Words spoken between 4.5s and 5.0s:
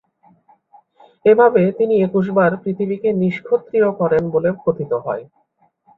কথিত